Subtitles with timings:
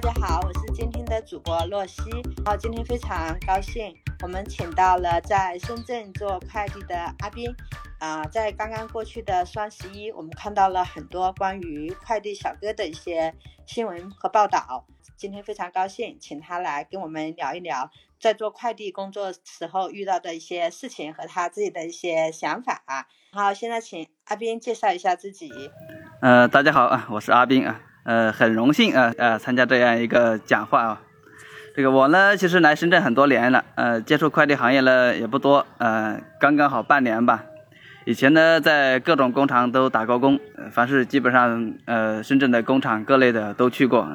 [0.00, 2.00] 大家好，我是今天的主播洛西。
[2.44, 7.52] 然后今天非常高兴，我们请到了在深圳做快递的阿斌。
[7.98, 13.34] 啊，在刚刚过去的双十一，我们看到了很多关于快递小哥的一些
[13.66, 14.86] 新闻和报道。
[15.16, 17.90] 今天非常高兴，请他来跟我们聊一聊，
[18.20, 22.84] 在做快递工作时候遇到的一些事情和他自己的一些想法。
[23.32, 25.50] 好，现在请阿斌介绍一下自己。
[26.22, 27.80] 呃，大家好啊，我是阿斌啊。
[28.08, 31.00] 呃，很荣幸啊，呃，参加这样一个讲话啊。
[31.76, 37.44] 这个我呢，其实来深圳很多年了，呃，接触快递行业呢也不多，呃，刚刚好半年吧。
[38.06, 40.40] 以前呢，在各种工厂都打过工，
[40.72, 44.08] 凡是基本上呃深圳的工厂各类的都去过。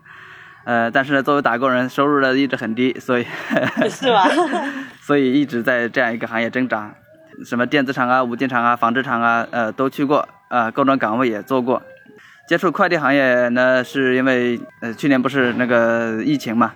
[0.66, 3.24] 呃，但是呢，作为打工人，收入呢一直很低，所以
[3.88, 4.28] 是吧？
[5.00, 6.94] 所以一直在这样一个行业挣扎，
[7.46, 11.82] 什么电子厂啊、五金厂啊、纺织厂啊，呃，都去过，啊，各种岗位也做过。
[12.52, 16.74] 接触快递行业呢，是因为呃去年不是那个疫情嘛，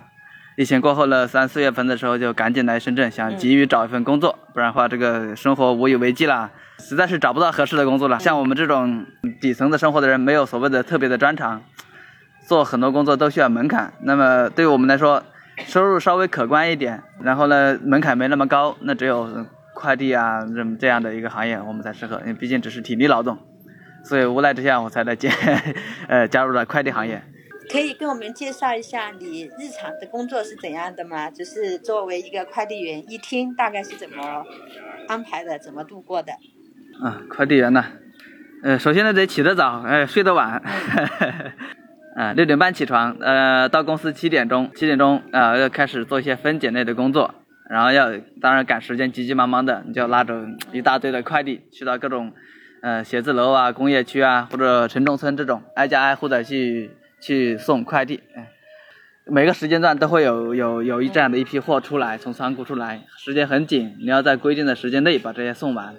[0.55, 8.17] 疫情过后呢，三四月份的时候就赶紧来深圳，想急于找一份工作，不然的话这个生活无以为继了，实在是找不到合适的工作了。
[8.19, 9.05] 像我们这种
[9.39, 11.61] 底层的生活的人，没有所谓的特别的专长，
[12.47, 13.93] 做很多工作都需要门槛。
[14.01, 15.21] 那么对于我们来说，
[15.67, 23.37] 收入稍微可观一点，然后呢门槛没那么高，那只有快递啊这这样的一个行业我们才适合，因为毕竟只是体力劳动。
[24.07, 25.29] 所以无奈之下，我才来接，
[26.07, 27.21] 呃，加入了快递行业。
[27.69, 31.29] 可以跟我们介绍一下你日常的工作是怎样的吗？
[31.29, 34.45] 就是作为一个快递员，一天大概是怎么
[35.09, 36.31] 安排的，怎么度过的？
[37.03, 37.83] 啊，快递员呢，
[38.63, 40.63] 呃，首先呢得起得早，哎，睡得晚，
[42.15, 47.35] 啊，六点半起床，呃，到公司七点钟，七点钟啊要开始做一些分拣类的工作，
[47.69, 52.31] 然后要当然赶时间，急急忙忙的，你就拉着一大堆的快递去到各种。
[52.87, 58.21] 呃，写字楼啊，工业区啊，或者城中村这种，挨家挨户的去去送快递。
[59.25, 65.97] 每个时间段都会有有有一这样的一批货出来，从仓库出来，时间很紧，你要在规定的时间内把这些送完。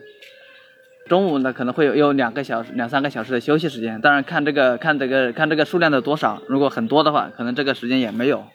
[1.11, 8.47] 中午呢，可能会有有两个小时、两三个小时的休息时间，当然看这个看这个看这个数量的多少，如果很多的话，可能这个时间也没有。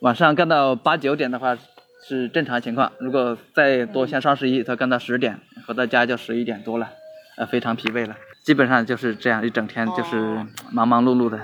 [0.00, 1.58] 晚上干到八九点的话
[2.08, 6.88] 是正常情况，如果再多，像双十一，他干到十点，回到家就十一点多了。
[7.36, 11.38] 呃，非常疲惫了，基本上就是这样一整天，就是忙忙碌碌的。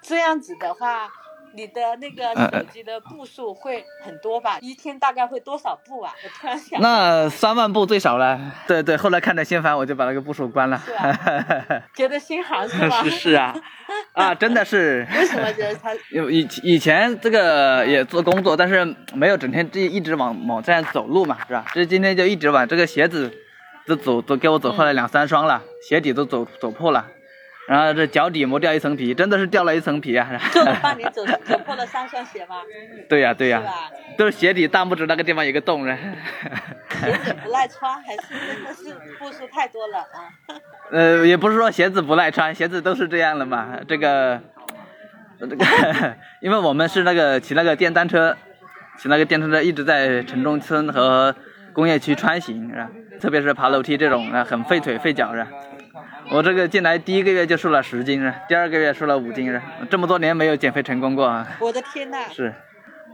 [0.00, 1.08] 这样子的话，
[1.54, 4.58] 你的那个手机的步数会很多吧？
[4.60, 6.12] 一天大概会多少步啊？
[6.24, 6.80] 我突然想。
[6.80, 8.40] 那三万步最少了。
[8.66, 10.80] 对对，后来看着心烦，我就把那个步数关了。
[11.94, 13.02] 觉得心寒是 吧？
[13.04, 13.54] 是是啊，
[14.14, 15.06] 啊，真的是。
[15.14, 15.94] 为什么觉得他？
[16.10, 21.66] 以以前这个也做工作，但是没有整天一一直往往这样走路嘛，是吧？
[21.74, 23.30] 这今天就一直往这个鞋子。
[23.86, 27.06] 都走都给我走坏了两三双了，鞋底都走走破了，
[27.68, 30.30] 然后这脚底磨掉一层皮，真的是掉了一层皮啊！
[30.52, 32.56] 就 帮你走走破了三双鞋吗？
[33.08, 33.62] 对呀对呀，
[34.16, 35.98] 都是鞋底大拇指那个地方有个洞呢。
[37.02, 40.30] 鞋子不耐穿还是真的是步数太多了啊？
[40.92, 43.80] 呃，也不是说鞋子不耐穿，鞋子都是这样的嘛。
[43.88, 44.40] 这个
[45.40, 45.56] 这个，
[46.40, 48.36] 因为我们是那个骑那个电单车，
[48.98, 51.34] 骑那个电单车一直在城中村和。
[51.72, 52.90] 工业区穿行是吧？
[53.20, 55.48] 特别是爬楼梯这种啊，很费腿费脚是吧？
[56.30, 59.60] 我这个进来第一个月就瘦了十斤是，第二个月瘦了五斤是，
[59.90, 61.46] 这么多年没有减肥成功过啊！
[61.60, 62.18] 我的天呐！
[62.30, 62.54] 是，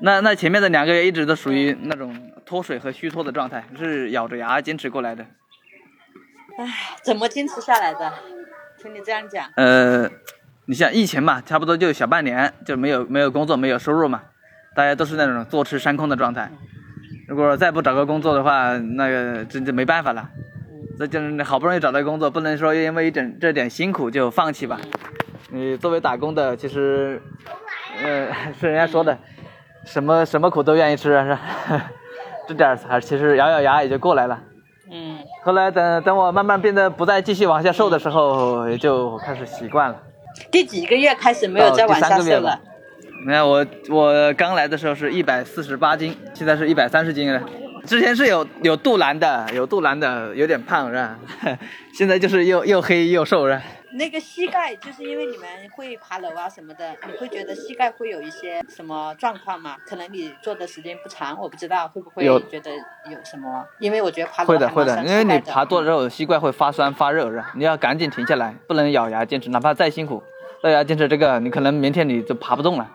[0.03, 2.15] 那那前面的两个月一直都属于那种
[2.45, 5.25] 脱水和虚脱的状态，是咬着牙坚持过来的。
[6.59, 8.13] 唉，怎么坚持下来的？
[8.81, 9.45] 听你这样讲。
[9.57, 10.09] 呃，
[10.67, 14.23] 你像疫情嘛，差不多就小半年就没有没有工作没有收入嘛，
[14.77, 16.51] 大家都是那种坐吃山空的状态。
[17.28, 20.31] 如果再不找个工作的话，那个真就没办法了。
[20.99, 24.81] 这就是好不容易找到工作，不能说因为一点这点辛苦就放弃吧。
[25.50, 27.21] 你作为打工的，其实，
[28.03, 28.28] 呃，
[28.59, 29.17] 是人家说的，
[29.84, 31.41] 什么什么苦都愿意吃，是吧？
[32.49, 34.41] 这点还其实咬咬牙也就过来了。
[34.91, 35.19] 嗯。
[35.44, 39.97] 后来等等我慢慢变得不再继续往下瘦的时候，也就开始习惯了。
[40.50, 42.58] 第几个月开始没有再往下瘦了？
[43.26, 47.43] 你看我，我刚来的时候是一百四十八斤，现在是一百三十斤了。
[47.85, 51.19] 之前是有有肚腩的，有肚腩的，有点胖是吧？
[51.94, 53.62] 现在就是又又黑又瘦是吧？
[53.93, 59.76] 那个膝盖就是因为你们会爬楼啊什么的，你会觉得膝盖会有一些什么状况吗？
[59.87, 62.70] 可能你做的时间不长，我不知道会不会觉得
[63.11, 63.65] 有什么？
[63.81, 67.53] 因为我觉得爬楼会的会的，因为你爬多了之后膝盖会发酸发热是吧？
[67.56, 70.23] 你要赶紧停下来，不能咬牙坚持，哪怕再辛苦，
[70.65, 72.87] 咬牙坚持这个，你可能明天你就爬不动了。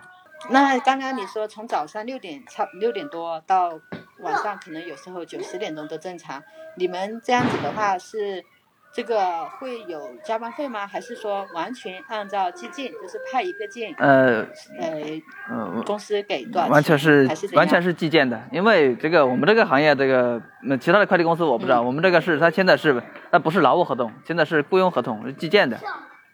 [0.50, 3.72] 那刚刚你说从早上六点差六点多到
[4.20, 6.42] 晚上可能有时候九十点钟都正常，
[6.76, 8.44] 你们这样子的话是
[8.92, 10.86] 这个会有加班费吗？
[10.86, 14.46] 还是说完全按照计件，就是派一个件，呃
[14.78, 15.20] 呃，
[15.50, 16.72] 呃，公司给多少钱？
[16.72, 23.02] 完全是是完全是计件的，因为这个我们这个行业这个那其他的快递公司我不知道，嗯我们这个是它现在是
[23.32, 25.78] 它不是劳务合同，现在是雇佣合同，是计件的，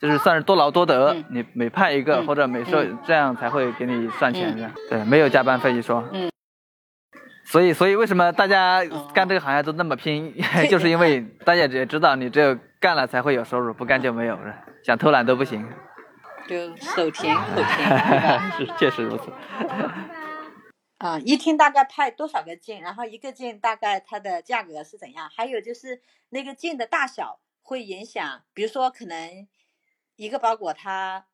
[0.00, 6.02] 就是算是多劳多得，嗯你每派一个、嗯或者每收、嗯这样才会给你算钱嗯的，对，没有加班费一说。
[6.12, 6.30] 嗯。
[7.44, 14.54] 所以，所以为什么大家哦干这个行业都那么拼， 对就是因为大家也知道你只有干了才会有收入，不干就没有了，
[14.84, 15.68] 想偷懒都不行。
[16.48, 17.42] 就手甜口
[17.76, 19.30] 甜， 是，确实如此。
[20.98, 22.80] 啊，一天大概派多少个件？
[22.80, 25.28] 然后一个件大概它的价格是怎样？
[25.36, 26.00] 还有就是
[26.30, 29.46] 那个件的大小会影响，比如说可能
[30.20, 31.24] 一个包裹它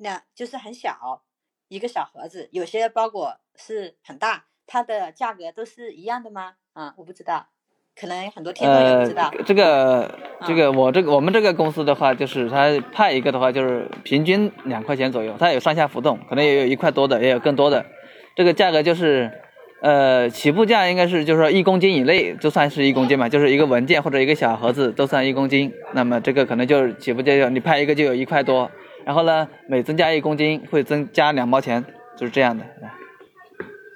[0.00, 1.22] 那就是很小，
[1.68, 6.54] 一个小盒子，有些包裹是很大，它的价格都是一样的吗？
[6.72, 7.46] 啊，我不知道，
[7.94, 17.86] 可能很多听众也不呃知道。，这个这嗯个我这个我们这个公司的话，就是它派一个的话，就是平均两块钱左右，它有上下浮动，可能也有一块多的，也有更多的。
[18.34, 19.45] 这个价格就是，
[19.82, 25.72] 呃，起步价应该是就是说一公斤以内就算是一公斤嘛，就是一个文件或者一个小盒子都算一公斤。
[25.92, 28.70] 那么这个可能就是起步价就你派一个就有一块多，
[29.04, 31.84] 然后呢每增加一公斤会增加两毛钱，
[32.16, 32.64] 就是这样的。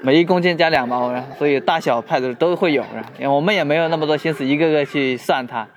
[0.03, 2.83] 每一公斤加两毛，所以大小派的都会有，
[3.19, 5.69] 因为我们也没有那么多心思一个个去算它，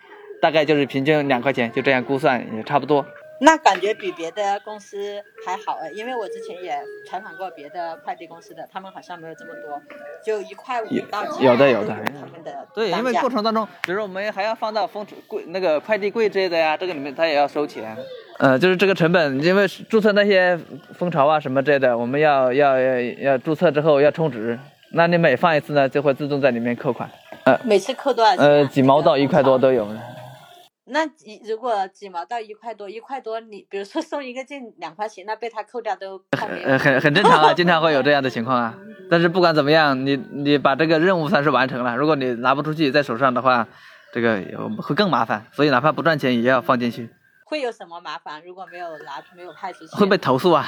[0.42, 3.06] 大概就是平均两块钱，就这样估算也差不多。
[3.44, 9.81] 那感觉比别的公司还好哎，因为我之前也采访过别的快递公司的，他们好像没有这么多，
[10.25, 17.95] 就一块五到几有的有的他们的对，因为过程当中，比如说我们还要放到封柜那个快递柜之类的呀，这个里面他也要收钱。
[18.40, 20.57] 呃，就是这个成本，因为注册那些
[20.98, 24.57] 蜂巢啊什么之类的，我们要要要要注册之后要充值，
[24.92, 27.10] 那你每放一次呢，就会自动在里面扣款。
[27.63, 28.48] 每次扣多少钱啊？
[28.48, 29.60] 呃，几毛到一块多。
[29.60, 29.86] 都有。
[30.86, 38.78] 那几如果几毛到一块多，一块多你比如说送一个件两块钱，那被他扣掉都快没有呃，很很正常啊，经常会有这样的情况啊。
[39.10, 41.96] 但是不管怎么样，你你把这个任务算是完成了。
[41.96, 43.66] 如果你拿不出去在手上的话，
[44.12, 44.42] 这个
[44.82, 45.48] 会更麻烦。
[45.54, 47.10] 所以哪怕不赚钱也要放进去，
[47.46, 48.44] 会有什么麻烦？
[48.44, 50.66] 如果没有拿没有派出去，会被投诉啊。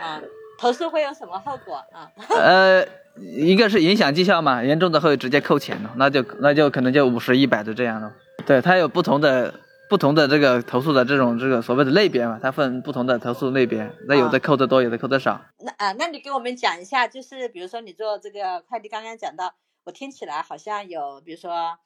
[0.00, 0.20] 啊
[0.60, 2.12] 投诉会有什么后果啊？
[2.28, 2.86] 呃，
[3.16, 8.12] 一个是影响绩效嘛，严重的会直接扣钱了，那就那就可能就五十、一百的这样了。
[8.46, 9.54] 对，它有不同的
[9.88, 15.40] 不同的这个投诉的这种这个所谓的类别嘛，它分不同的投诉类别，那有的扣的多，有的扣的少。
[15.60, 19.54] 那啊，那你给我们讲一下，就是比如说你做这个快递，刚刚讲到，
[19.84, 21.78] 我听起来好像有，比如说，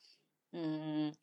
[0.53, 1.15] 嗯，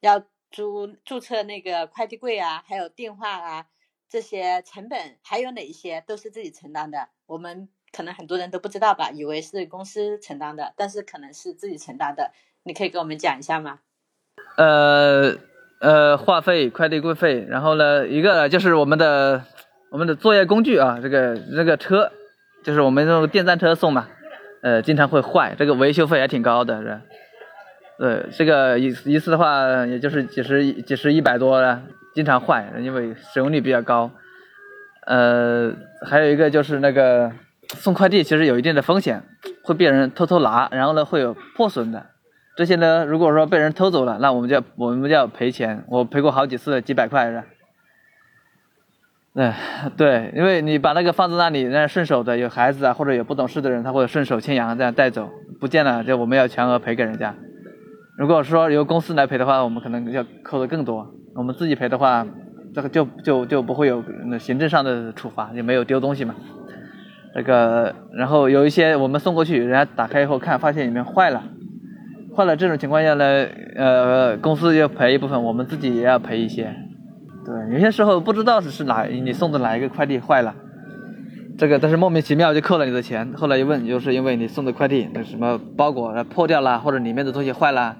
[0.00, 0.22] 要
[0.52, 3.66] 注注册那个快递柜啊，还有电话啊，
[4.12, 7.08] 这些成本还有哪一些都是自己承担的？
[7.24, 12.30] 我们可能很多人都不知道吧，以为是公司承担的，但是可能是自己承担的。
[12.64, 13.78] 你可以给我们讲一下吗？
[14.58, 15.34] 呃
[15.80, 19.44] 呃，话费、快递柜费，然后呢，一个就是我们的
[19.90, 22.12] 我们的作业工具啊，这个这个车，
[22.62, 24.10] 就是我们那种电单车送嘛，
[24.60, 27.00] 呃，经常会坏，这个维修费还挺高的，是吧。
[27.98, 31.82] 对，这个一一次的话，也就是几十几十一百多了，
[32.14, 34.10] 经常坏，因为使用率比较高。
[35.06, 35.72] 呃，
[36.06, 37.32] 还有一个就是那个
[37.68, 39.22] 送快递，其实有一定的风险，
[39.64, 42.06] 会被人偷偷拿，然后呢会有破损的。
[42.56, 45.82] 这些呢，如果说被人偷走了，那我们就要我们就要赔钱。
[45.88, 47.44] 我赔过好几次，几百块是吧。
[49.34, 49.52] 对
[49.96, 57.34] 对，因为你把那个放在那里，那顺手的有孩子啊，或者有不懂事的人，他会顺手牵羊这样带走，不见了就我们要全额赔给人家。
[58.18, 61.14] 如果说由公司来赔的话，我们可能要扣的更多。
[61.34, 62.26] 我们自己赔的话，
[62.74, 66.34] 这个就就就不会有那行政上的处罚，也没有丢东西嘛。
[67.34, 71.42] 这个，然后有一些我们送过去，人家打开以后看，发现里面坏了。
[72.36, 76.74] 坏了这种情况下呢，呃，公司要赔一部分，我们自己也要赔一些。
[77.44, 80.54] 对，有些时候不知道是是哪你送的哪一个快递坏了，
[81.58, 83.32] 这个但是莫名其妙就扣了你的钱。
[83.34, 87.96] 后来一问，就是因为你送的快递那什么包裹破掉了，或者里面的东西坏了，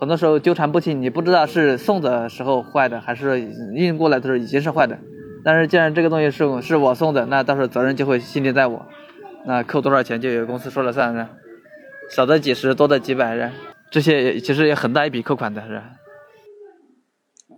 [0.00, 3.40] 很多时候纠缠不清，你不知道是送的时候坏的，还是
[3.74, 4.98] 运过来的时候已经是坏的。
[5.44, 8.86] 但是既然这个东西是是我送的，那到时候责任就会心定在我，
[9.46, 11.26] 那扣多少钱就由公司说了算是。
[12.10, 13.50] 少的几十，多的几百，
[13.90, 15.82] 这些其实也很大一笔扣款的是。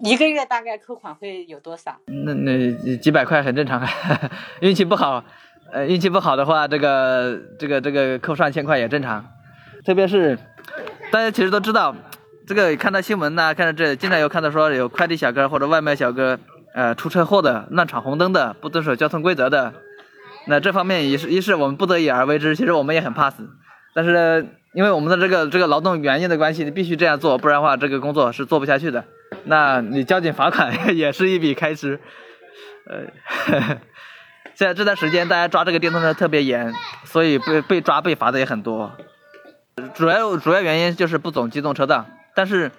[0.03, 1.97] 一个月大概扣款会有多少？
[2.07, 3.83] 那那几百块很正常，
[4.61, 5.25] 运气不好，
[5.73, 9.25] 呃，运气不好的话，这个这个这个扣上千块也正常。
[9.85, 10.37] 特别是
[11.11, 11.95] 大家其实都知道，
[12.47, 16.39] 这个看到新闻呐、看到这经常有看到说有快递小哥或者外卖小哥，
[16.75, 19.73] 呃，出车祸的、乱闯红灯的、不遵守交通规则的，
[20.47, 23.49] 那这方面也是一是我们不得已而为之，其实我们也很怕死。
[23.95, 29.05] 但是因为我们的这个这个劳动原因的关系，你必须这样做，不然的话这个工作是做不下去的。
[29.47, 31.99] 那你交警罚款 也是一笔开支。
[32.89, 33.03] 呃，
[34.55, 36.73] 现在这段时间大家抓这个电动车特别严，
[37.05, 38.97] 所以被被抓被罚的也很多。
[39.95, 42.71] 主要主要原因就是不走机动车道，但是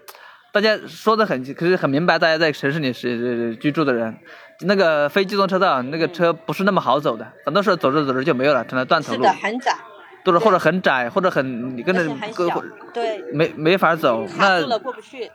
[0.52, 4.18] 大家说的很可是很明白，大家在城市里是居住的人，
[4.62, 9.18] 那个非机动车道那个车不是那么好走的，很多时候走着走着就没有了，成了断头路。
[9.18, 9.76] 是的，很窄。
[10.24, 12.04] 都是或者很窄，或者很你跟着
[12.36, 12.50] 跟
[12.94, 15.32] 对，没没法走，那过不去。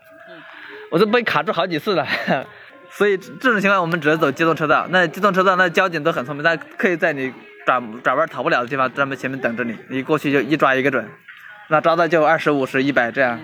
[0.93, 2.07] 嗯，我都被卡住好几次了，
[2.91, 4.87] 所以这种情况我们只能走机动车道。
[4.91, 7.33] 那机动车道那交警都很聪明，他可以在你
[7.65, 11.09] 转转弯逃不了的地方，专门前面等着你，你过去就一抓一个准。
[11.69, 13.41] 那抓到就二十五十一百这样，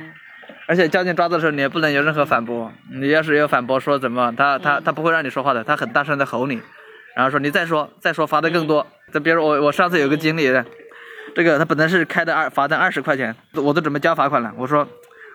[0.66, 6.60] 而且交警抓的时候你也不能有任何反驳，你要是有反驳说怎么，他他他不会让你说话的，他很大声的吼你，
[7.16, 8.86] 然后说你再说再说罚的更多。
[9.10, 10.52] 再比如我我上次有个经理。
[11.34, 14.52] 这个他本来是开的二罚单二十块钱，我都准备交罚款了。
[14.56, 14.88] 我说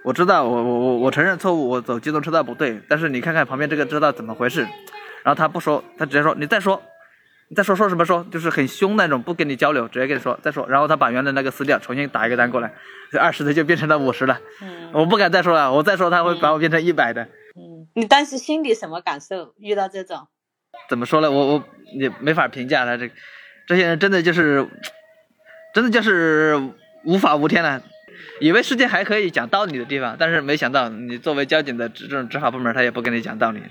[0.04, 2.82] 我知道，我我我我承认错误，我走机动车道不对。
[2.90, 4.62] 但是你看看旁边这个车道怎么回事？
[5.24, 6.82] 然后他不说，他直接说你再说，
[7.50, 8.26] 你再说说什么说？
[8.30, 10.68] 就是很凶那种，不跟你交流，直接跟你说再说。
[10.68, 12.74] 然后他把原来那个撕掉，重新打一个单过来，
[13.12, 14.40] 这二十的就变成了五十了。
[14.62, 17.24] 嗯，我不敢再说了，我再说他会把我变成一百的。
[17.24, 19.54] 嗯，你当时心里什么感受？
[19.58, 20.28] 遇到这种？
[20.90, 21.32] 怎么说呢？
[21.32, 21.64] 我我
[21.98, 22.98] 也没法评价他。
[22.98, 23.10] 这
[23.68, 24.68] 这些人真的就是。
[25.74, 26.56] 真的就是
[27.04, 27.82] 无法无天了，
[28.40, 33.62] 以为世界还可以讲道理的地方，但是没想到你作为交警的这种执法部门，他也不跟你讲道理，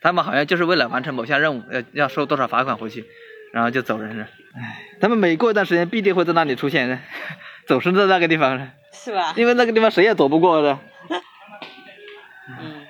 [0.00, 3.04] 他们好像就是为了完成某项任务，要要收多少罚款回去，
[3.52, 4.28] 然后就走人了。
[4.54, 7.02] 唉，他们每过一段时间必定会在那里出现，
[7.66, 9.34] 总是在那个地方，是吧？
[9.36, 10.78] 因为那个地方谁也躲不过的。
[12.48, 12.86] 嗯。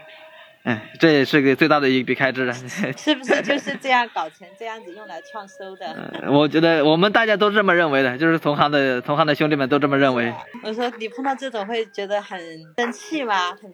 [0.64, 2.52] 哎，这也是个最大的一笔开支了。
[2.96, 5.94] 是不是就是这样搞成这样子用来创收的？
[6.32, 10.32] 我觉得我们大家都这么认为的，就是同行的同行的兄弟们都这么认为。
[10.62, 12.40] 我说你碰到这种会觉得很
[12.76, 13.50] 生气吗？
[13.50, 13.70] 很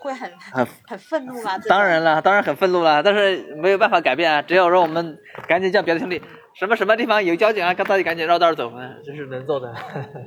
[0.00, 1.56] 会很很很愤怒吗？
[1.68, 4.42] 当然了，当然很愤怒了，但是没有办法改变啊。
[4.42, 6.20] 只有说我们赶紧叫别的兄弟。
[6.54, 7.72] 什么什么地方有交警啊？
[7.74, 8.94] 大家赶紧绕道走啊！
[9.04, 9.72] 这是能做的。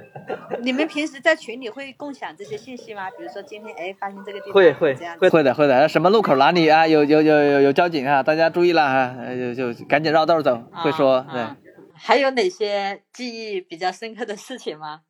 [0.62, 3.10] 你们平时在群里会共享这些信息吗？
[3.12, 5.88] 比如说今天哎发现这个地方会会会会的会的。
[5.88, 6.88] 什么路口哪里啊？
[6.88, 8.24] 有有有有有交警啊！
[8.24, 9.16] 大家注意了哈！
[9.56, 10.62] 就就赶紧绕道走。
[10.84, 11.42] 会说对。
[11.94, 15.02] 还有哪些记忆比较深刻的事情吗？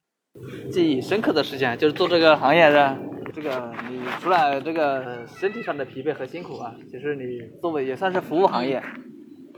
[0.72, 2.96] 记忆深刻的事情就是做这个行业是
[3.34, 7.24] 这个你除了这个身体上的疲惫和辛苦啊，其实你
[7.62, 8.84] 作为也算是服务行业。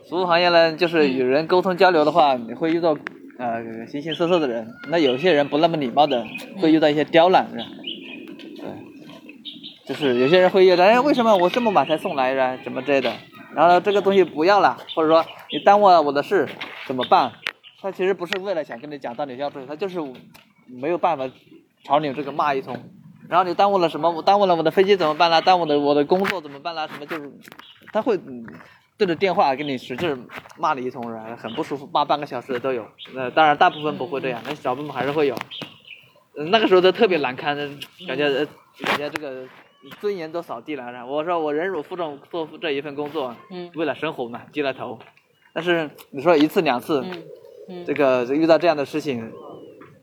[0.09, 2.97] 服务行业呢，就是与人沟通交流的话，你会遇到
[3.37, 4.73] 呃形形色色的人。
[4.87, 6.25] 那有些人不那么礼貌的，
[6.61, 7.57] 会遇到一些刁难的。
[8.55, 8.65] 对，
[9.85, 12.57] 就是有些人会遇到，哎，为什么我这么晚才送来着？
[12.63, 13.13] 怎么之类的？
[13.53, 16.47] 然后这个东西不要了，或者说你耽误了我的事，
[16.87, 17.33] 怎么办？
[17.81, 19.99] 他其实不是为了想跟你讲道理要不他就是
[20.67, 21.29] 没有办法
[21.83, 22.81] 朝你这个骂一通。
[23.27, 24.09] 然后你耽误了什么？
[24.09, 25.41] 我耽误了我的飞机怎么办呢？
[25.41, 26.87] 耽误了我的工作怎么办呢？
[26.87, 27.29] 什么就是，
[27.91, 28.17] 他会。
[28.97, 30.27] 对着电话给你使劲
[30.57, 32.85] 骂了一通，是很不舒服，骂半个小时的都有。
[33.13, 35.35] 那当然，大部分不会这样，那小部分还是会有。
[36.49, 37.55] 那个时候都特别难堪，
[38.07, 38.45] 感觉
[38.85, 39.45] 感觉这个
[39.99, 41.05] 尊严都扫地了。
[41.05, 43.35] 我说我忍辱负重做这一份工作，
[43.75, 44.99] 为了生活嘛，低了头。
[45.53, 47.03] 但是你说一次两次，
[47.85, 49.31] 这个遇到这样的事情，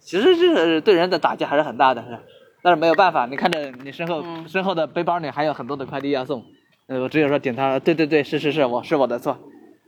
[0.01, 2.19] 其实是对人的打击还是很大的，是。
[2.63, 6.45] 但是没有办法，你看着你身后身后的背包里还有很多的快递要送。
[6.87, 9.39] 呃，我只有说点他，对对对，是是是，我是我的错，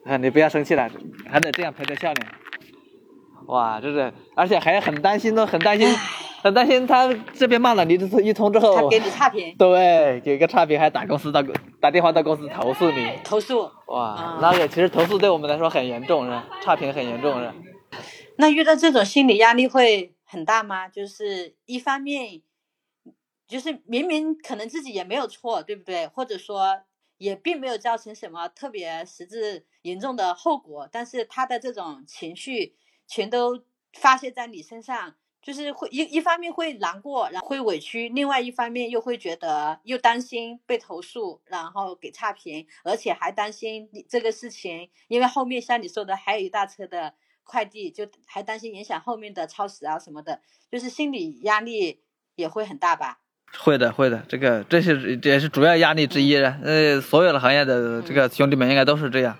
[0.06, 0.90] 啊，你不要生气了，
[1.28, 2.26] 还得这样陪着笑脸，
[3.48, 5.86] 哇，这是，而且还很担心都很担心，
[6.42, 11.42] 很担心他这边骂了你一通之后，他给你差评，对，给个差评还打公司到
[11.80, 17.52] 打电话到公司投诉你，投诉，哇，那个其实投诉对我们来说很严重是，差评很严重是，
[18.38, 20.88] 那遇到这种心理压力会很大吗？
[20.88, 22.40] 就是一方面。
[23.48, 26.08] 就是明明可能自己也没有错，对不对？
[26.08, 26.80] 或者说
[27.18, 52.02] 也并没有造成什么特别实质严重的后果，但是他的这种情绪全都发泄在你身上，就是会一一方面会难过，然后会委屈，另外一方面又会觉得又担心被投诉，然后给差评，而且还担心这个事情，因为后面像你说的还有一大车的快递，就还担心影响后面的超时啊什么的，就是心理压力
[52.34, 53.20] 也会很大吧。
[53.58, 59.36] 会的，会的，这个这是也是主要压力之一呃，所有的行业的这个兄弟们应该都是这样。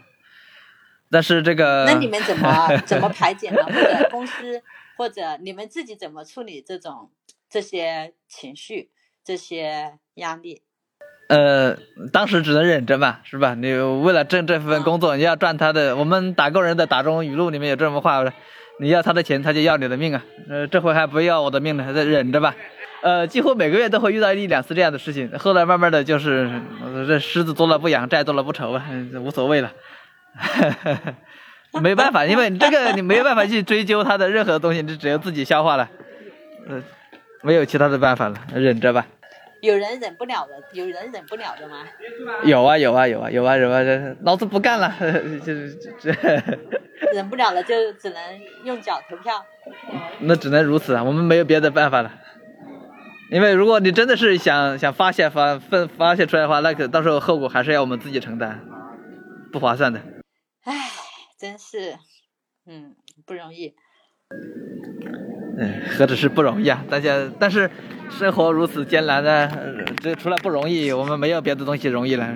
[1.11, 3.63] 但是这个，那你们怎么 怎么排解呢？
[3.65, 4.63] 或者公司，
[4.97, 7.11] 或者你们自己怎么处理这种
[7.49, 8.91] 这些情绪、
[9.25, 10.63] 这些压力？
[11.29, 11.77] 呃，
[12.13, 13.55] 当时只能忍着嘛，是吧？
[13.55, 15.97] 你为了挣这份工作，你要赚他的。
[15.97, 18.25] 我们打工人的打中语录里面有这么话：
[18.81, 20.25] 你要他的钱，他就要你的命啊。
[20.49, 22.55] 呃，这回还不要我的命呢，还在忍着吧。
[23.03, 25.31] 呃，几乎每个月都会遇到一两次这样的事情。
[25.39, 26.51] 后来慢慢的就是，
[27.07, 28.85] 这狮子多了不痒，债多了不愁啊，
[29.21, 29.73] 无所谓了。
[31.81, 35.89] 没办法，因为这个你没有办法去追究他的任何东西，你只有自己消化了。
[36.69, 36.83] 呃，
[37.43, 39.07] 没有其他的办法了，忍着吧。
[39.61, 41.85] 有人忍不了的，有人忍不了的吗？
[42.45, 43.81] 有啊有啊有啊有啊有啊！
[44.23, 44.93] 老子不干了，
[45.45, 46.13] 就是这。
[47.13, 48.19] 忍不了了，就只能
[48.65, 49.45] 用脚投票。
[50.21, 52.11] 那只能如此啊，我们没有别的办法了。
[53.31, 58.65] 因为如果你真的是想想发泄发分发泄出来的话，那可到时候后果还是要我们自己承担，
[59.53, 60.01] 不划算的。
[60.63, 60.91] 唉，
[61.39, 61.97] 真是，
[62.67, 63.75] 嗯，不容易。
[65.59, 66.85] 嗯，何止是不容易啊！
[66.91, 67.71] 大家，但是
[68.11, 69.51] 生活如此艰难呢，
[70.03, 72.33] 这除了不容易，我们没有别的东西容易了。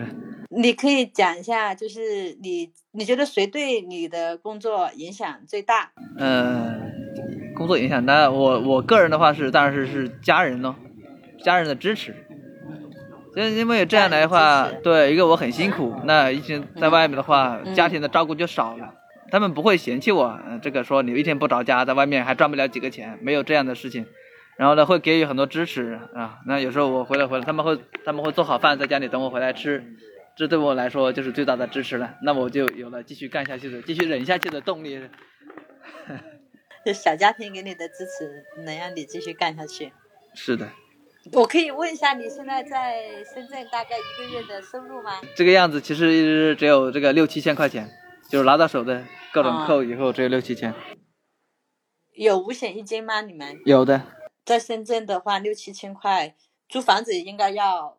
[0.48, 5.92] 你可以讲一下，就是你你觉得谁对你的工作影响最大？
[6.16, 6.89] 嗯，
[7.60, 10.74] 工作影响大，我我个人的话是，当然是是家人咯，
[11.44, 12.14] 家人的支持。
[13.36, 18.94] 就因为这样来的话，对一个我很辛苦，那一天在外面的话，家庭的照顾就少了。
[19.30, 24.06] 他们不会嫌弃我，这个说你一天不着家，在外面还赚不了几个钱，没有这样的事情。
[24.56, 26.38] 然后呢，会给予很多支持啊。
[26.46, 29.84] 那有时候我回来回来，他们会他们会做好饭在家里等我回来吃，
[30.34, 32.14] 这对我来说就是最大的支持了。
[32.22, 34.98] 那我就有了继续干下去的、继续忍下去的动力。
[36.84, 39.92] 就小家庭给你的支持，能让你继续干下去。
[40.34, 40.70] 是的。
[41.32, 45.20] 我可以问一下，你现在在深圳大概一个月的收入吗？
[45.34, 47.90] 这个样子，其实只有这个六七千块钱，
[48.28, 49.04] 就是拿到手的。
[49.32, 50.74] 各种扣以后只有六七千，
[52.14, 53.20] 有五险一金吗？
[53.20, 54.02] 你们有的，
[54.44, 56.34] 在深圳的话六七千块，
[56.68, 57.96] 租房子应该要，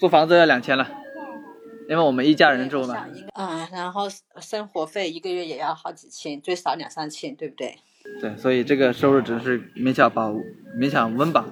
[0.00, 0.90] 租房子要两千了，
[1.88, 3.06] 因为我们一家人住嘛。
[3.34, 4.08] 嗯，然后
[4.40, 7.78] 生活费一个月也要好几千，最少两三千，对不对？
[8.20, 10.32] 对，所以这个收入只是勉强保
[10.78, 11.46] 勉强温饱。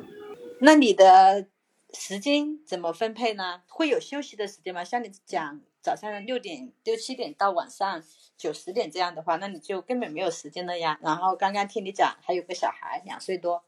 [0.61, 1.47] 那你的
[1.93, 3.63] 时间怎么分配呢？
[3.69, 4.85] 会有休息的时间吗？
[4.85, 5.61] 像你讲。
[5.81, 8.03] 早上六点六七点到晚上
[8.37, 10.99] 九十点这样的话，那你就根本没有时间了呀。
[11.01, 13.63] 然后刚刚听你讲还有个小孩两岁多，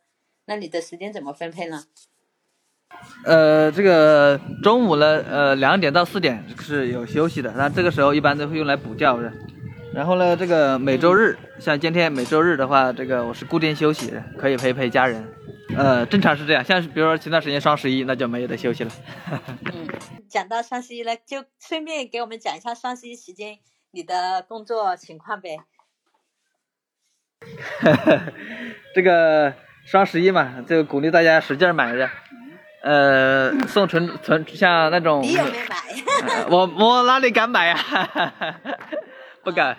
[0.45, 1.85] 那你的时间怎么分配呢？
[3.25, 9.33] 呃，这个中午呢，呃，两点到四点是有休息的，那这个时候一般都会用来补觉的。
[9.92, 15.26] 然后呢，这个每周日，像今天每周日的话，这个我是固定休息的，可以陪陪家人。
[15.76, 18.90] 呃，正常是这样，像比如说前段时间双十一，那就没有得休息了。
[19.72, 19.88] 嗯，
[20.29, 23.59] 讲到双十一了，就顺便给我们讲一下双十一期间
[23.90, 25.59] 你的工作情况呗。
[28.94, 29.55] 这个
[29.87, 32.09] 双十一嘛，就鼓励大家使劲买着，
[32.83, 35.22] 呃，送存存像那种。
[35.22, 36.46] 你有没有买？
[36.48, 37.76] 我我哪里敢买呀？
[39.44, 39.76] 不敢，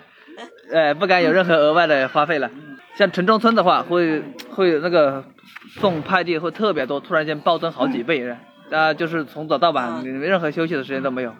[0.72, 2.50] 呃，不敢有任何额外的花费了。
[2.96, 5.24] 像城中村的话，会会有那个。
[5.80, 8.28] 送快递会特别多，突然间暴增好几倍，
[8.70, 11.34] 啊，就是从早到晚，你任何休息的时间都没有，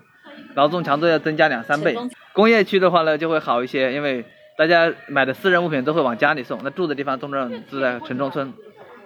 [0.54, 1.94] 劳动强度要增加两三倍。
[2.32, 4.24] 工业区的话呢，就会好一些，因为
[4.56, 8.54] 大家买的私人物品都会往家里送，那住的地方通常是在城中村。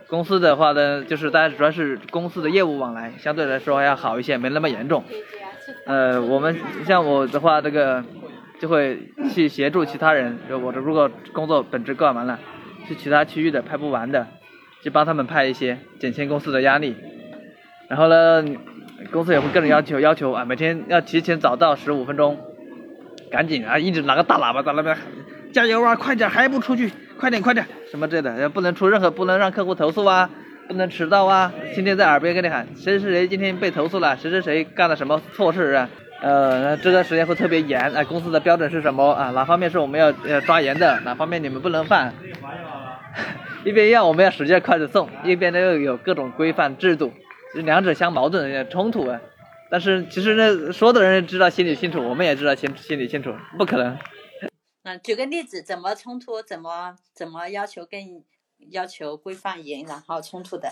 [0.07, 5.02] 公司的话呢，就是大家主要是公司的业务往来，相对来说要好一些，没那么严重。
[5.87, 8.05] 呃，我们像我的话，这个
[8.61, 8.99] 就会
[9.35, 12.38] 去协助其他人，就我的如果工作本职干完了，
[12.88, 14.27] 去其他区域的拍不完的。
[14.83, 16.95] 就帮他们拍一些，减轻公司的压力。
[17.88, 18.45] 然后呢，
[19.11, 22.38] 公司也会个人要求，要求啊，每天要提前早到十五分钟，
[23.29, 24.97] 赶紧啊，一直拿个大喇叭在那边
[25.53, 30.31] 加油啊，快点，还不出去，快点，快点，什么之类的，不能出任何，不能让客户投诉啊，
[30.69, 35.88] 不能迟到啊，天天在耳边跟你喊，谁谁谁今天被投诉了，谁谁谁干了什么错事啊？
[36.22, 39.31] 呃，这段时间会特别严，哎，公司的标准是什么啊？
[39.33, 42.14] 哪方面是我们要要抓严的，哪方面你们不能犯？
[43.64, 47.12] 一边要我们要使劲快着送，一边呢又有各种规范制度，
[47.55, 49.20] 两者相矛盾，冲突啊。
[49.68, 53.98] 但是其实呢，说的人知道心里清楚，我们也知道心心里清楚，不可能。
[54.85, 56.40] 嗯，举个例子，怎么冲突？
[56.40, 58.22] 怎么怎么要求更
[58.70, 60.70] 要求规范严，然后冲突的？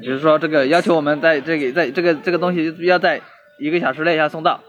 [0.00, 3.20] 比如说这个要求我们在这个在这个这个东西要在
[3.58, 4.60] 一个小时内要送到，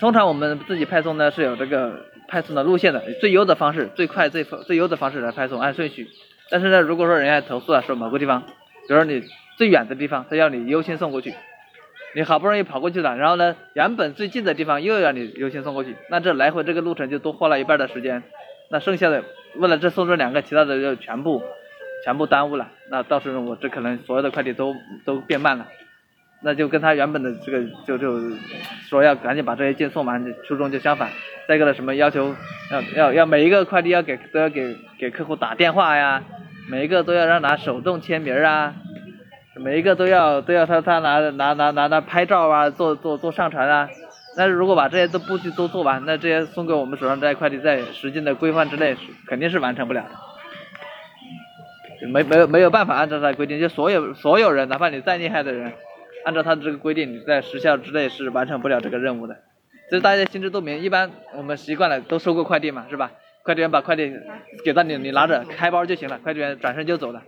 [0.00, 6.08] 通常我们自己派送呢是有这个派送的路线的，最优的方式，最快最最优的方式来派送，按顺序。
[6.50, 9.22] 但是呢，如果说人家投诉了，说某个地方，比如说你
[9.56, 11.34] 最远的地方，他要你优先送过去，
[12.14, 18.22] 你好不容易跑过去了，然后呢，原本最近的地方又要你优先送过去，那这来回这个路程就多花了一半的时间，
[18.70, 19.24] 那剩下的
[19.56, 21.42] 为了这送这两个，其他的就全部
[22.04, 24.74] 全部耽误了，那到时候我这可能所有的快递都
[25.06, 25.66] 都变慢了，
[26.44, 28.20] 那就跟他原本的这个就就
[28.86, 31.08] 说要赶紧把这些件送完，初衷就相反。
[31.48, 32.34] 再一个呢，什么要求
[32.70, 36.22] 要要要每一个快递要给都要给给客户打电话呀，
[36.70, 38.74] 每一个都要让拿手动签名啊，
[39.56, 43.88] 每一个都要都要他他拿拿拿拿拿拍照啊，做做做上传啊。
[44.36, 50.10] 那如果把这些都布局都做完，那这些送给我们手上这些快递，在时间的规范之内，肯定是完成不了的。
[52.08, 55.72] 没没有没有办法按照他的规定，就所有所有人，哪怕你再厉害的人，
[56.24, 59.36] 按照他的这个规定，你在时效之内是完成不了这个任务的。
[59.90, 63.12] 这大家心知肚明，一般我们习惯了都收过快递嘛，是吧？
[63.44, 64.10] 快递员把快递
[64.64, 67.22] 给到你，你拿着开包就行了，快递员转身就走了，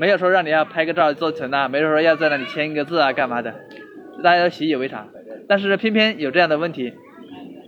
[0.00, 3.54] 没有说让你要拍个照做存啊，没有说要在那里签一个字啊，干嘛的，
[4.24, 5.08] 大家都习以为常。
[5.48, 6.92] 但是偏偏有这样的问题，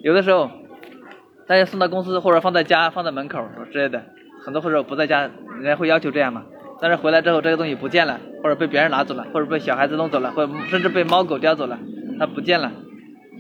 [0.03, 0.51] 有的时候
[1.47, 4.03] 大家送到公司或者放在家、放在门口之类的，
[4.45, 6.45] 很多或者不在家，人家会要求这样嘛。
[6.81, 11.79] 但是回来之后这个东西不见了，或者被别人拿走了，或者被小孩子弄走了，或者甚至被猫狗叼走了，
[12.19, 12.73] 它不见了，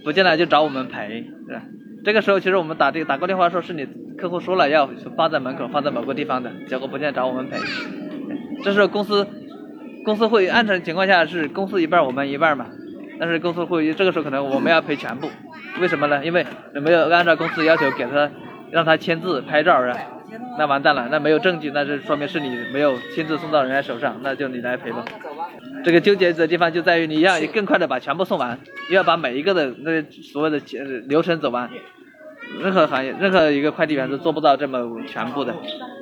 [0.04, 1.62] 不见了就找我们赔，是吧？
[2.04, 7.58] 这个时候其实我们打这个打过电话说是你客户说了要放在门口，放在某个地方的，结果不见找我们赔。
[8.64, 9.26] 这时候公司
[10.04, 12.66] 公司会按照情况下是公司一半我们一半嘛。
[13.20, 15.28] 但是公司会这个时候可能我们要赔全部，
[15.80, 16.24] 为什么呢？
[16.24, 18.30] 因为没有按照公司要求给他
[18.70, 19.96] 让他签字拍照啊，
[20.58, 25.04] 那完蛋了，那没有证据，那就说明是你没有亲自送到人家手上，那就你来赔吧。
[25.84, 28.58] 这个纠结的地方就在于你要更快的把全部送完，
[28.90, 30.60] 又要把每一个的那所谓的
[31.06, 31.70] 流程走完。
[32.62, 35.54] 任何行业，任何一个快递员都做不到这么全部的。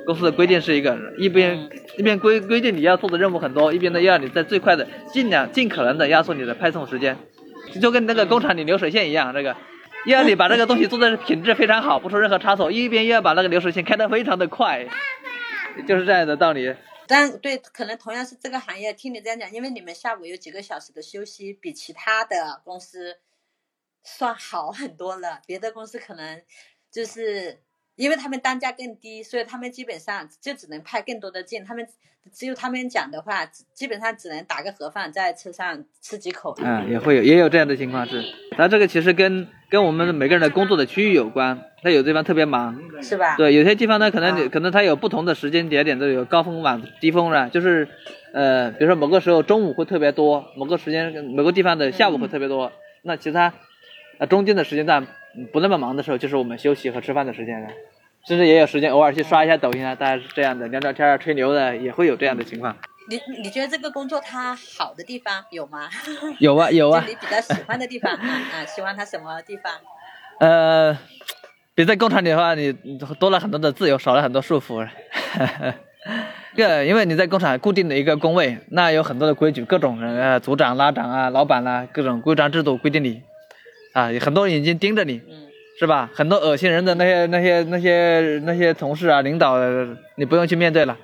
[0.05, 7.17] 公司的规定是一个，一边一边规规定你要做的任务很多，一边呢要你在最快的尽量尽可能的压缩你的派送时间，
[7.81, 9.57] 就跟那个工厂里流水线一样，这个
[10.05, 14.87] 要你把这个东西做的品质非常好，不出任何差错，一边又要把那个流水线开得非常的快，
[15.87, 16.75] 就是这样的道理。
[17.07, 23.19] 但对，可能同样是这个行业，听你这样讲，因为你们下午有几个小时的休息，比其他的公司。
[24.09, 26.41] 算好很多了，别的公司可能
[26.89, 27.61] 就是
[27.97, 31.65] 因为他们单价更低，所以他们基本上就只能派更多的件。
[31.65, 31.85] 他们
[32.31, 36.55] 只有他们讲的话，基本上只能打个盒饭，在车上吃几口。
[36.63, 38.23] 嗯，也会有也有这样的情况是。
[38.57, 43.35] 那这个其实跟跟我们每个人的工作的区域有关，他有地方特别忙，是吧？
[43.35, 47.87] 对，有些地方呢，可能可能他有不同的时间节点都有高峰晚低峰是就是
[48.33, 53.53] 呃，比如说某个时候中午会特别多，某个时间某个地方的下午会特别多，那其他。
[54.19, 55.05] 呃中间的时间段
[55.51, 57.67] 不那么忙的时候，就是我们休息和吃饭的时间了，
[58.27, 62.75] 甚至也有时间偶尔去刷一下抖音啊，大家是这样的聊聊天啊、吹牛的，也会有这样的情况。
[63.09, 65.89] 你你觉得这个工作它好的地方有吗？
[66.39, 67.03] 有啊 有啊。
[67.07, 69.71] 你比较喜欢的地方啊啊，喜欢它什么地方？
[70.39, 70.97] 呃，
[71.73, 72.73] 比在工厂里的话，你
[73.19, 74.85] 多了很多的自由，少了很多束缚。
[76.55, 83.21] 对因为你在工厂固定的一个工位，那有很多的规矩，各种人啊，组长、拉长啊、老板啦，各种规章制度规定你。
[83.97, 85.19] 啊，很多眼睛盯着你，
[85.79, 86.07] 是吧？
[86.13, 89.57] 很多恶心人的那些、那些、那些、那些同事啊、领导，
[90.17, 90.95] 你不用去面对了，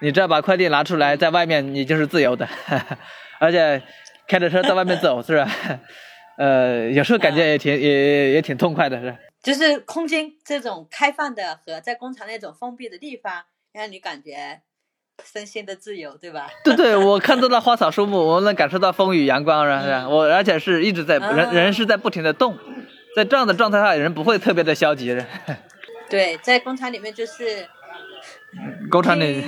[0.00, 2.46] 你只要把快递拿出来，在外面你就是自由的，
[3.40, 3.80] 而且
[4.28, 5.50] 开着车在外面走，是吧？
[6.36, 9.16] 呃，有时候感觉也挺、也也挺痛快的，是。
[9.42, 14.60] 就是空间这种开放的和在工厂那种封闭的地方，让你感觉。
[15.22, 16.48] 身心的自由，对吧？
[16.64, 20.08] 对 对， 我看到那花草树木，我能感受到风雨阳光，是吧？
[20.08, 22.58] 我而且是一直在人人是在不停的动，
[23.14, 25.16] 在这样的状态下，人不会特别的消极。
[26.10, 27.66] 对，在工厂里面就是，
[28.90, 29.44] 工厂里，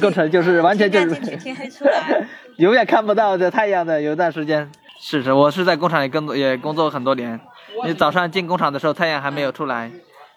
[0.00, 7.38] 工厂就是完全就是天黑出来，永远看不到这太阳的，有段时间是是，我是在工厂里工作也工作很多年，
[7.84, 9.90] 你早上进工厂的时候太阳还没有出来，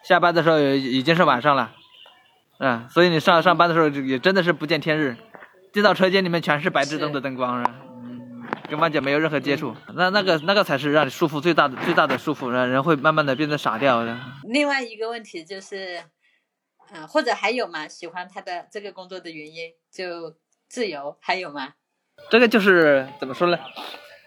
[0.03, 1.71] 下班的时候已经是晚上了。
[2.59, 5.17] 嗯，所以你上上班的时候也真的是不见天日，
[5.73, 7.63] 进到车间里面全是白炽灯的灯光，
[8.69, 14.17] 跟万姐没有任何接触，那那个那个才是让你舒服最大的最大的舒服，让人会慢慢的变得傻掉的。
[14.43, 16.01] 另外一个问题就是，
[16.93, 17.87] 嗯，或者还有吗？
[17.87, 20.35] 喜欢他的这个工作的原因就
[20.69, 21.73] 自由，还有吗？
[22.29, 23.57] 这个就是怎么说呢？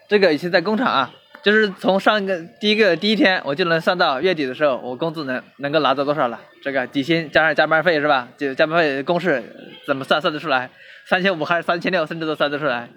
[0.07, 1.11] 这个以前在工厂啊。
[1.43, 6.39] 就是从上一个第一个第一天，我就能算到月底的时候，我工资能能够拿到多少了。
[6.61, 8.27] 这个底薪加上加班费是吧？
[8.37, 9.41] 就加班费公式
[9.87, 10.69] 怎么算算得出来？
[11.07, 12.89] 三千五还是三千六，甚至都算得出来。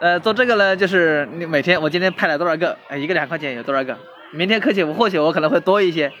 [0.00, 3.96] 呃，做这个呢，就是你每天我今天派了多少个，一个两块钱有多少个？
[4.32, 6.12] 明天客气我或许我可能会多一些。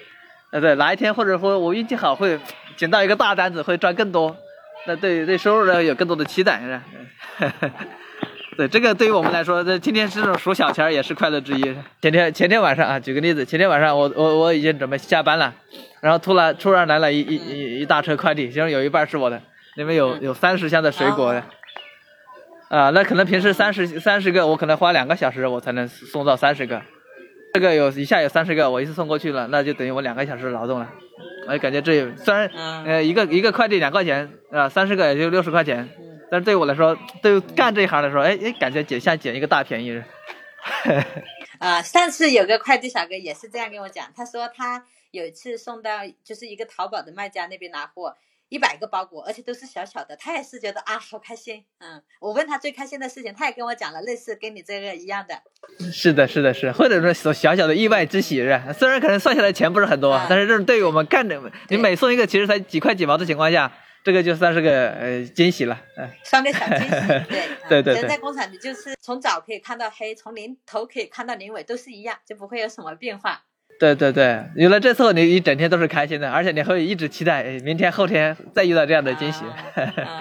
[0.50, 2.40] 呃，对，哪一天或者说我运气好会
[2.76, 4.34] 捡到一个大单子，会赚更多。
[4.86, 7.54] 那对对收入呢有更多的期待是吧？
[8.58, 11.62] 对这个，对于我们来说，这天天这种数小钱也是快乐之一。
[12.02, 15.54] 前天前天晚上啊，举个例子，前天晚上我我我已经准备下班了，
[16.00, 19.40] 然后突然突然来了一一一一大车快递，其中有一半是我的，
[19.76, 21.40] 里面有有三十箱的水果，
[22.68, 26.82] 啊，那可能平时三十三十个，我可能花两个小时，我才能送到三十个。
[27.54, 30.88] 这个有一下有三十个，我一次送过去了，那就等于我两个小时劳动了。
[31.46, 32.50] 我感觉这虽然
[32.84, 35.88] 呃一个一个快递两块钱啊，三十个也就六十块钱，
[36.30, 40.02] 但是对我来说，对干这一行来说，哎哎，感觉捡像捡一个大便宜。
[41.58, 48.16] 啊，上次有个快递小哥也是这样跟我讲，他说他有一次送到就是一个淘宝的卖家那边拿货。
[48.50, 51.62] 一百个包裹，而且都是小小的，他也是觉得啊，好开心。
[51.80, 55.38] 嗯，我问他最开心的事情，他也跟我讲了类似跟你这个一样的。
[55.92, 61.38] 是的，是的，是，或者说小小的意外之喜是，虽然可能算下来钱不是很多，但是这种对于我们干的，
[61.68, 63.70] 你每送一个其实才几块几毛的情况下，
[64.04, 65.80] 这个就算是个呃惊喜了。
[65.96, 66.90] 嗯，算个小惊喜。
[67.68, 67.94] 对对对。
[67.94, 73.42] 人在工厂里就是从早可以看到黑，从零头可以看到零尾都是一样，就不会有什么变化。
[73.78, 79.44] 对对对，有了这次后，你一整天都是开心的，而且你会一直期待明天、后天再遇到这样的惊喜。
[79.44, 80.20] 啊，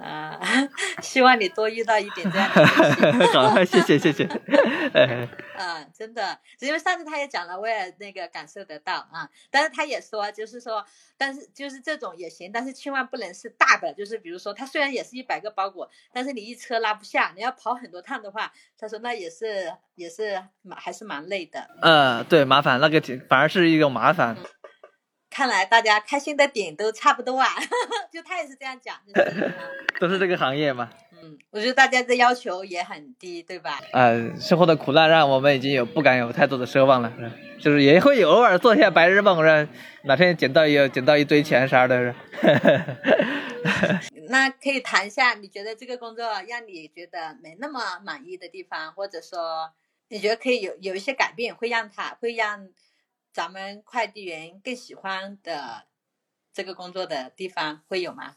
[1.02, 2.66] 希望你多遇到一点这样的。
[3.32, 4.24] 好，谢谢谢谢。
[5.56, 9.28] 啊，真的，因为上次他也讲了，我也那个感受得到啊。
[9.50, 10.84] 但是他也说，就是说，
[11.18, 21.68] 但是就是这种也行，但是千万不能是大的，就是比如说，他虽然也是一百个包裹，但是你一车拉不下，你要跑很多趟的话，他说那也是也是蛮还是蛮累的。
[21.82, 24.36] 呃，对，麻烦那个反而是一种麻烦。
[25.30, 27.48] 看来大家开心的点都差不多啊，
[28.12, 28.96] 就他也是这样讲，
[30.00, 30.90] 都是这个行业嘛。
[31.22, 33.78] 嗯，我觉得大家的要求也很低，对吧？
[33.92, 37.12] 呃，生活的苦难让我们已经有不敢有太多的奢望了，
[37.60, 39.68] 就是也会偶尔做一下白日梦，是
[40.04, 41.96] 哪天捡到一捡到一堆钱啥的。
[42.02, 42.14] 是。
[44.28, 49.70] 那可以谈一下，你觉得这个工作让你觉得没那么满意的地方，或者说
[50.08, 52.68] 你觉得可以有有一些改变，会让他会让。
[53.32, 55.84] 咱们快递员更喜欢的
[56.52, 58.32] 这个工作的地方会有吗？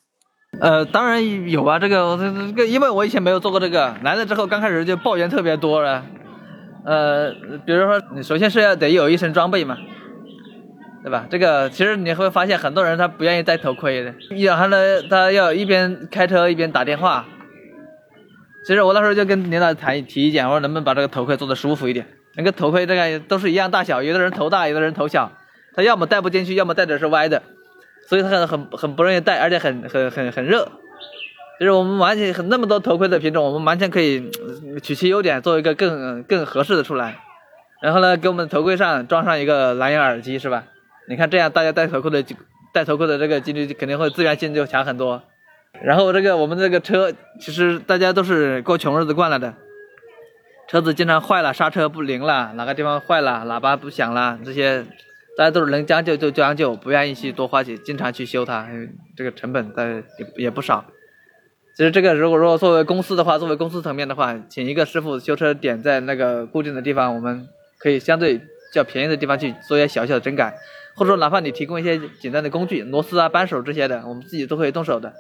[0.62, 6.06] 呃，当然有啊，这个这这个，因为我以前没有做过这个，来了之后刚开始就抱怨特别多了。
[6.86, 7.32] 呃，
[7.66, 9.78] 比如说，你首先是要得有一身装备嘛，
[11.02, 11.26] 对吧？
[11.28, 14.14] 这个其实你会发现很多人他不愿意戴头盔的，
[14.46, 17.26] 然后呢，他要一边开车一边打电话。
[18.68, 22.06] 其实我那时候就跟领导谈提意见，我说能不能把这个头盔做的舒服一点。
[22.36, 25.32] 那个头盔这个都是一样大小，有的人头大，有的人头小，
[25.76, 27.44] 他要么戴不进去，要么戴的是歪的，
[28.08, 30.68] 所以他很很很不容易戴，而且很很很很热。
[31.60, 34.32] 就是我们完全那么多头盔的品种，我们完全可以
[34.82, 37.20] 取其优点，做一个更更合适的出来。
[37.82, 40.64] 然后呢，给我们头盔上装上一个蓝牙耳机，是吧？
[41.08, 42.24] 你看这样，大家戴头盔的
[42.74, 45.22] 戴头盔的这个几率肯定会自愿性就强很多。
[45.84, 49.54] 然后这个我们这个车，其实大家都是过穷日子惯了的。
[50.74, 54.84] 车子经常坏了，刹车不灵了，哪个地方坏了，喇叭不响了，这些
[55.38, 58.68] 大家都是能将就就将就，不愿意去多花钱，经常去修它，
[59.16, 60.84] 这个成本在也也不少。
[61.78, 68.42] 其实这个如果说作为公司的话，作为公司层面的话，请一个师傅修车点在那个固定的地方，我们可以相对
[68.74, 70.58] 较便宜的地方去做一些小小的整改，
[70.96, 75.14] 或者说哪怕你提供一些简单的工具，螺丝啊、扳手这些的，我们自己都可以动手的。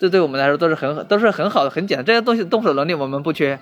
[0.00, 3.60] 这对我们来说都是很都是很好的、很简单，这些东西动手能力我们不缺。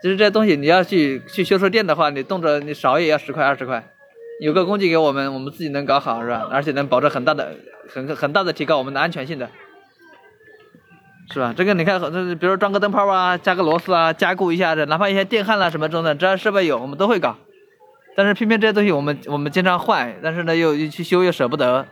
[0.00, 3.84] 其实这东西你要去去修车店的话，你动辄你少也要十块二十块，
[4.40, 6.48] 有个工具给我们，我们自己能搞好是吧？
[6.50, 7.56] 而且能保证很大的
[7.88, 9.50] 很很大的提高我们的安全性的，
[11.32, 11.52] 是吧？
[11.56, 17.36] 这个你看，这比如装个灯泡啊，加个螺丝啊，加固一下的，哪怕一些电焊啦什么中的，只要设备有，我们都会搞。
[18.14, 21.84] 但是偏偏这些东西我们我们经常坏，但是呢又又去修又舍不得。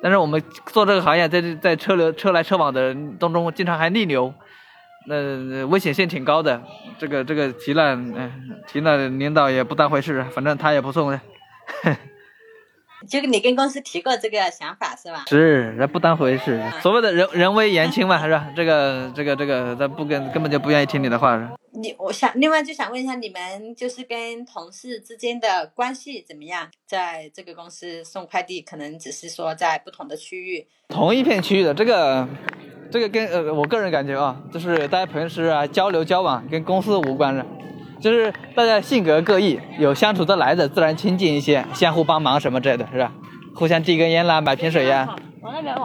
[0.00, 4.32] 但是我们做这个行业，在在车流车来车往的当中，经常还逆流。
[5.08, 6.62] 那危险性挺高的，
[6.98, 11.18] 这个这个提了，嗯，提了，领导也不当回事，反正他也不送。
[13.06, 15.24] 就你跟公司提过这个想法是吧？
[15.28, 16.62] 是，那不当回事。
[16.80, 18.48] 所谓的人人微言轻嘛，是吧？
[18.56, 21.50] 这个这个这个，他不跟根本就不愿意听你的话。
[21.72, 26.68] 你我想另外就想问一下，你们就是跟同事之间的关系怎么样？
[26.86, 32.26] 在这个公司送快递，可能只是说在不同的区域，同一片区域的这个。
[32.90, 37.44] 这个跟呃，我个人感觉啊，就是大家平时啊交流交往跟公司无关的，
[38.00, 43.12] 就是大家性格各异，有相处得来的自然亲近一些，相互帮忙什么之类的，是吧？
[43.54, 45.16] 互相递根烟啦，买瓶水呀，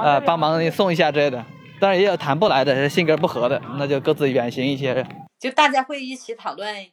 [0.03, 1.43] 呃，帮忙送一下之类的。
[1.79, 5.05] 当然也有谈不来的，性格不合的，那就各自远行一些。
[5.39, 6.87] 就大家会一起讨论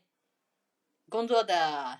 [1.08, 1.98] 工作的，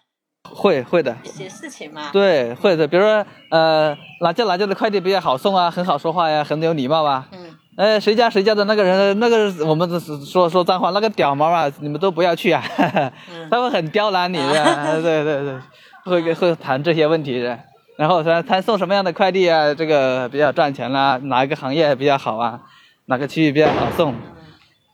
[0.51, 2.11] 会会的一些事情嘛？
[2.13, 2.89] 对，会的。
[2.89, 7.29] 比如说呃，哪家哪家的快递比较好送啊，很好说话呀，很有礼貌啊。
[7.33, 7.50] 嗯。
[7.81, 12.63] 哎，谁家谁家的那个人，那个我们说说脏话，那个屌毛啊，你们都不要去啊！
[13.51, 15.59] 他会很刁难你的， 对对对，
[16.05, 17.59] 会会谈这些问题的。
[17.97, 22.61] 然后说他送什么样的快递啊，这个比较赚钱啦，哪一个行业比较好啊，
[23.07, 24.15] 哪个区域比较好送，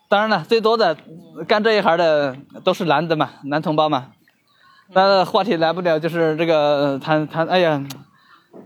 [0.08, 0.96] 当然了，最多的
[1.48, 4.12] 干这一行的都是男的嘛，男同胞嘛。
[4.92, 7.82] 那话题来不了，就是这个谈谈，哎呀，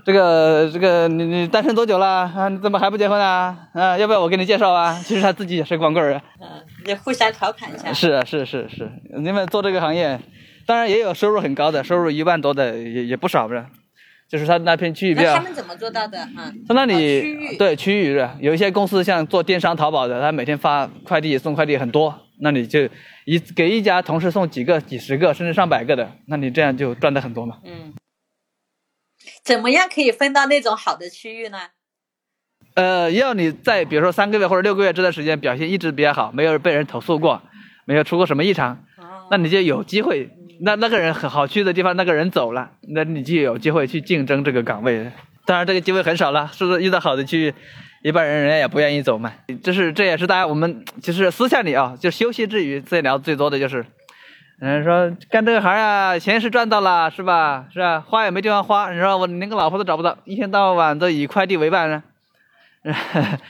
[0.04, 2.48] 这个这个你你单身多久了啊？
[2.48, 3.56] 你怎么还不结婚啊？
[3.74, 4.98] 啊，要不要我给你介绍啊？
[5.04, 6.20] 其实他自己也是光棍儿。
[6.40, 6.48] 嗯，
[6.84, 7.92] 就互相调侃一下。
[7.92, 10.18] 是啊，是是是，你们做这个行业，
[10.66, 13.64] 当然也有收入很高的，收入一万多的也也不少不是？
[14.28, 15.32] 就是他那片区域比较。
[15.32, 16.18] 那他们怎么做到的？
[16.18, 22.88] 哈，他那里区域对区域是，有一些公司像做电商淘宝的，他每天发快递送快递很多，那你就
[23.24, 27.56] 一给一家同事送几个、几十个甚至上百个的，那你这样就赚的很多嘛。
[27.64, 27.92] 嗯，
[29.44, 31.58] 怎么样可以分到那种好的区域呢？
[32.74, 37.42] 呃，要你在比如说三个月或者六个月这段时间表现一直比较好，没有被人投诉过，
[37.84, 40.30] 没有出过什么异常，哦，那你就有机会。
[40.62, 45.10] 那那个人很好去的地方，那个人走了，那你就有机会去竞争这个岗位。
[45.46, 46.82] 当然，这个机会很少了，是不是？
[46.82, 47.54] 遇到好的区域，
[48.02, 49.32] 一般人人家也不愿意走嘛。
[49.62, 53.84] 这是这也是大家我们其实私下里啊，就休息之余最聊最多的就是，
[54.62, 57.66] 嗯，说干这个行呀，钱是赚到了，是吧？
[57.72, 58.00] 是吧？
[58.00, 62.02] 花也没地方花，你说我连个老婆都找不到，一天到晚都以快递为伴呢。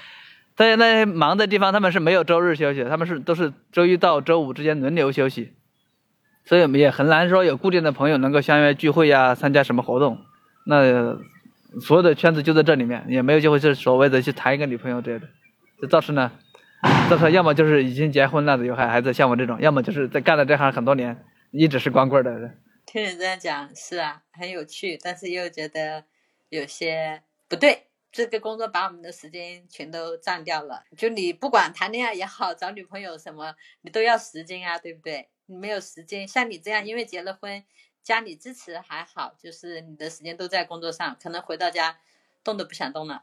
[0.54, 5.52] 在那些忙的地方，他们是没有周日休息，他们是都是周一到周五之间轮流休息。
[6.44, 10.18] 所以也很难说有固定的朋友能够相约聚会呀，参加什么活动。
[10.64, 11.16] 那
[11.80, 15.26] 所有的圈子就在这里面，也没有机会是所谓的去谈一个女朋友之类的。
[15.80, 16.30] 这造成呢，
[17.10, 22.58] 造成要么就是已经结婚了的有孩孩子，像我这种；要么就是在干了这行很多年，一直是光棍的人。
[22.86, 26.04] 听你这样讲是啊，很有趣，但是又觉得
[26.48, 27.86] 有些不对。
[28.12, 30.82] 这个工作把我们的时间全都占掉了。
[30.96, 35.28] 就你不管谈恋爱也好，找女朋友什么，你都要时间啊，对不对？
[35.46, 37.62] 你没有时间，像你这样，因为结了婚，
[38.02, 41.98] 家里支持还好，就是你的时间都在工作上，可能回到家
[42.42, 43.22] 动都不想动了，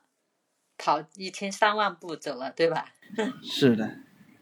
[0.77, 2.85] 跑一天三万步走了，对吧？
[3.43, 3.97] 是的，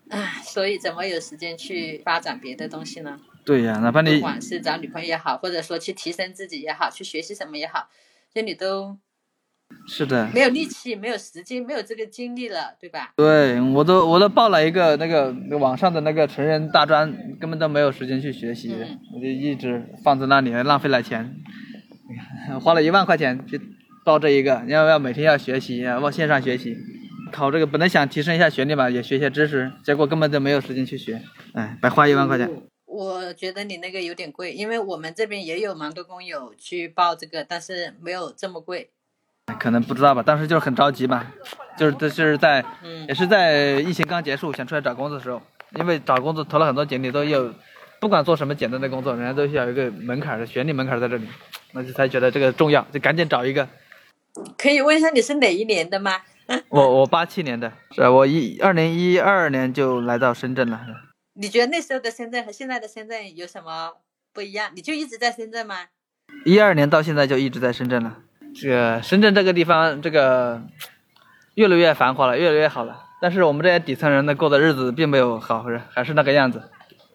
[0.09, 3.19] 唉，所以怎么有时间去发展别的东西呢？
[3.45, 7.89] 对呀，哪怕你不管是找女朋友也好，或者说去提升自己也好，去学习什么也好，
[8.33, 8.97] 就你都
[9.87, 13.13] 是的，没有力气、没有时间、没有这个精力了，对吧？
[13.15, 21.35] 对我都我都报了一个那个网上的那个成人大专，根本都没有时间去学习，嗯我就一直放在那里浪费了钱，
[22.61, 23.59] 花了一万块钱去
[24.05, 26.77] 报这一个，要要每天要学习，要线上学习，
[27.31, 31.19] 考这个本来想提升一下学历嘛，也学一些知识，结果根本就没有时间去学，
[31.55, 32.47] 哎，白花一万块钱。
[32.85, 38.91] 我觉得你那个有点贵，因为我们这边也有蛮多工友去报这个，但是没有这么贵。
[39.59, 41.33] 可能不知道吧，当时就是很着急吧，
[41.75, 45.41] 就是这是在，嗯也是在疫情刚结束想出来找工作的时候，
[45.79, 47.51] 因为找工作投了很多简历，都有，
[47.99, 51.27] 不管做什么简单的工作，人家都需要一个门槛的学历门槛在这里，
[51.71, 53.67] 那就才觉得这个重要，就赶紧找一个。
[54.57, 56.21] 可以问一下你是哪一年的吗？
[56.69, 60.79] 我我八七年的，是啊我一二零一二年就来到深圳了，
[61.33, 63.93] 你觉得那时候的深圳和现在的深圳有什么
[64.31, 64.69] 不一样？
[64.75, 65.85] 你就一直在深圳吗？
[66.45, 68.17] 一二年到现在就一直在深圳了。
[68.53, 70.61] 这个深圳这个地方，这个
[71.55, 73.03] 越来越繁华了，越来越好了。
[73.21, 76.61] 但是我们这些底层人呢，过的日子并没有好，是还是那个样子，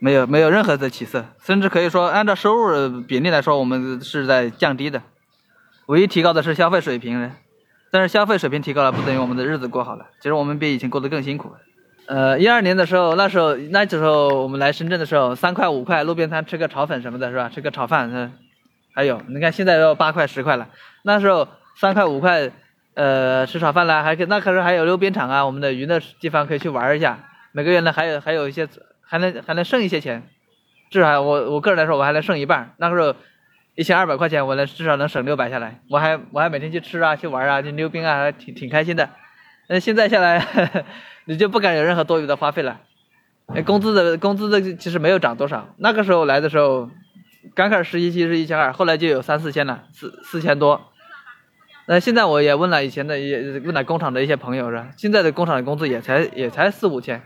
[0.01, 5.03] 没有没有任何的起色，甚至可以说按照收入比例来说，我们是在降低的。
[5.91, 7.33] 唯一提高的是消费水平，
[7.91, 10.07] 但是消费水平提高了，不等于我们的日子过好了。
[10.21, 11.51] 其实我们比以前过得更辛苦。
[12.07, 17.49] 呃，一二年的时候，那时候那时候我们来深圳的时候，三块五块路边摊吃个炒粉什么的，是吧？
[17.49, 18.33] 吃个炒饭，
[18.95, 20.69] 还有你看现在要八块十块了。
[21.03, 21.49] 那时候
[21.81, 22.53] 三块五块，
[22.95, 27.19] 呃，吃炒饭啦，还可以那可是还有溜冰场啊，我们的娱乐地方可以去玩一下。
[27.51, 28.69] 每个月呢还有还有一些
[29.03, 30.23] 还能还能剩一些钱，
[30.89, 32.75] 至少我我个人来说我还能剩一半。
[32.79, 33.17] 那个时候
[33.75, 35.81] 一千二百块钱，我能至少能省六百下来。
[35.89, 39.09] 我还我还每天去吃啊，去玩啊，去溜冰啊，还挺挺开心的。
[39.69, 40.45] 那现在下来，
[41.27, 42.81] 你就不敢有任何多余的花费了。
[43.47, 45.75] 哎，工资的工资的其实没有涨多少。
[45.79, 46.91] 那个时候来的时候，
[47.55, 50.89] 刚开始实习期是一千二，后来就有三四千了，四四千多。
[51.87, 54.89] 那现在我也问了以前的也问了工厂的一些朋友是吧？
[54.97, 57.23] 现在的工厂的工资也才也才四五千，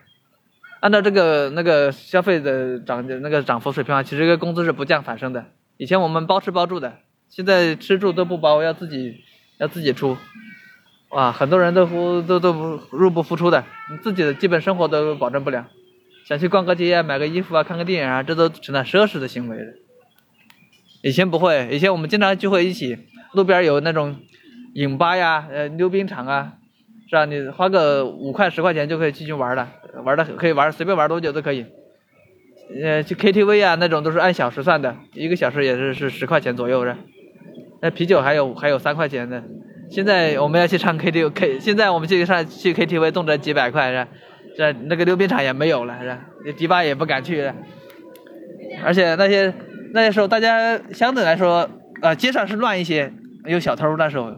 [0.81, 5.45] 按照这个那个消费的涨那个涨幅水平啊，其实这个工资是不降反升的。
[5.77, 9.25] 以前我们包吃包住的，现在吃住都不包，要自己
[9.59, 10.17] 要自己出。
[11.11, 15.69] 哇，很多人都不都都不入不敷出的，你自己的基本生活都保证不了。
[16.27, 19.75] 想去逛个街啊，买个衣服啊，看个电影啊，这都成了奢侈的行为了。
[21.03, 22.96] 以前不会，以前我们经常聚会一起，
[23.33, 24.17] 路边有那种
[24.75, 26.55] 影吧呀，呃，溜冰场啊，
[27.11, 27.27] 是吧？
[27.27, 29.69] 你花个五块十块钱就可以进去玩了，
[30.05, 31.67] 玩的可以玩，随便玩多久都可以。
[32.83, 36.96] 呃，去 KTV 啊，那种都是按小时算的，一个小时也是是十块钱左右是。
[37.83, 39.42] 那啤酒还有还有三块钱的。
[39.90, 44.06] 现在我们要去唱 KTV，K 现在我们去唱去 KTV 动辄几百块是？
[44.56, 46.21] 这那个溜冰场也没有了，是吧？
[46.56, 47.52] 迪吧也不敢去了，
[48.85, 49.52] 而且那些
[49.92, 51.69] 那些时候大家相对来说，
[52.00, 53.12] 呃，街上是乱一些，
[53.46, 54.33] 有小偷那时候，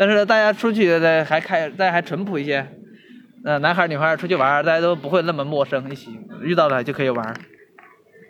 [0.00, 2.66] 但是大家出去的还开，大家还淳朴一些，
[3.46, 6.10] 呃，男孩女孩出去玩，大家都不会那么陌生，一起
[6.42, 7.40] 遇到了就可以玩。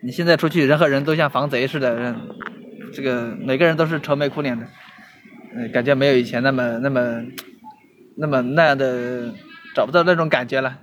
[0.02, 2.14] 你现在出去，人和人都像防贼似的，
[2.92, 4.66] 这个每个人都是愁眉苦脸的，
[5.54, 7.22] 嗯，感觉没有以前那么那么
[8.18, 9.32] 那么那样的
[9.74, 10.80] 找不到那种感觉了。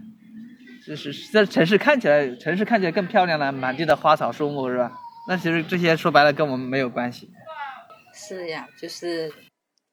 [0.87, 4.91] 就是在城市看起来，城市看起来更漂亮了，满地的花草树木是吧？
[5.29, 7.29] 那其实这些说白了跟我们没有关系。
[8.15, 9.31] 是呀，就是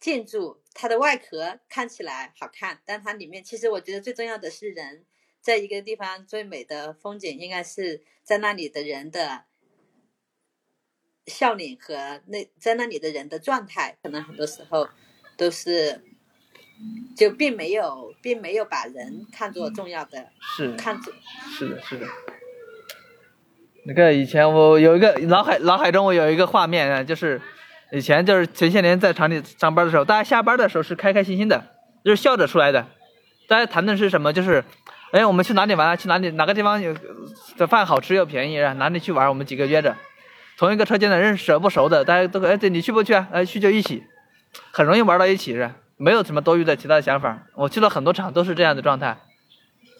[0.01, 5.05] 建筑它的外壳看起来好看，但它里面其实我觉得最重要的是人。
[5.43, 9.45] 在一个地方最美的风景，应该是在那里的人的
[11.27, 14.89] 笑脸和那在那里的人的状态，可能很多时候
[15.39, 16.03] 都是
[17.17, 21.13] 就并没有并没有把人看作重要的，是看作
[21.59, 22.07] 是的，是的。
[23.85, 27.41] 那个以前我有一个脑海脑海中我有一个画面啊，就是
[27.93, 31.65] 以前就是前些年在厂里上班的时候，大家下班的时候是开开心心的，
[32.05, 32.87] 就是笑着出来的，
[33.49, 34.33] 大家谈的是什么？
[34.33, 34.65] 就是。
[35.13, 35.99] 哎，我们去哪里玩？
[35.99, 36.31] 去哪里？
[36.31, 36.95] 哪个地方有
[37.57, 38.61] 的饭好吃又便宜？
[38.75, 39.29] 哪里去玩？
[39.29, 39.97] 我们几个约着，
[40.57, 43.27] 同一个车间的认识不熟的，大家都哎，对，你去不去啊？
[43.33, 44.05] 哎，去就一起，
[44.71, 47.43] 很容易玩到一起是，没有什么多余的其他的想法。
[47.57, 49.19] 我去了很多场，都是这样的状态。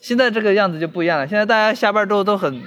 [0.01, 1.27] 现在这个样子就不一样了。
[1.27, 2.63] 现在大家下班之后都很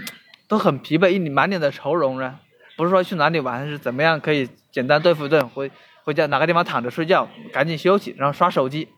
[0.49, 2.30] 都很疲惫，一满脸的愁容是，
[2.76, 5.71] 不是说去哪里玩，是怎么样可以简单对付一顿，回
[6.03, 8.89] 回家哪个地方躺着睡觉，赶紧休息，然后刷手机。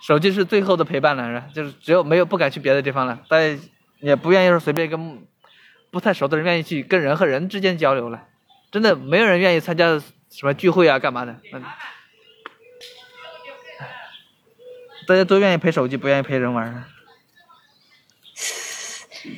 [0.00, 1.46] 手机是最后的陪伴了，是吧？
[1.52, 3.60] 就是只有没有不敢去别的地方了，大家
[4.00, 5.26] 也不愿意说随便跟
[5.90, 8.28] 不太熟的人愿意去跟人和人之间交流了，
[8.70, 9.98] 真的没有人愿意参加
[10.30, 11.34] 什么聚会啊，干嘛的？
[11.52, 11.64] 嗯，
[15.08, 16.84] 大家都愿意陪手机，不愿意陪人玩。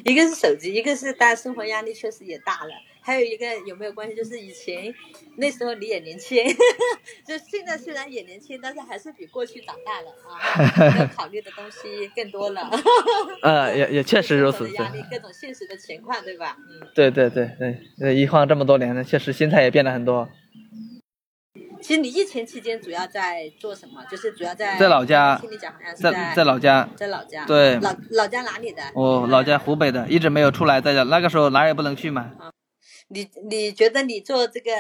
[0.05, 2.72] 一个是手机，一个是大家生活压力确实也大了。
[3.03, 4.14] 还有一个有没有关系？
[4.14, 4.95] 就是以前
[5.36, 6.36] 那时候你也年轻，
[7.26, 12.70] 就现在虽然也年轻，但是还是比过去长大了啊，要考虑的东西更多了。
[13.43, 14.70] 呃，也也确实如此。
[14.72, 16.59] 压力，各种现实的情况，对吧？
[16.68, 16.88] 嗯。
[16.95, 17.51] 对对对
[17.99, 20.28] 对，一晃这么多年了，确实心态也变了很多。
[21.91, 24.01] 其实你疫情期间主要在做什么？
[24.09, 25.36] 就是主要在在老家。
[25.38, 26.88] 听你讲，好像是在在老家。
[26.95, 27.45] 在老家。
[27.45, 27.80] 对。
[27.80, 28.80] 老老家哪里的？
[28.95, 32.30] 我老家湖北的，一直没有出来，在家那个时候哪也不能去嘛。
[33.09, 34.70] 你你觉得你做这个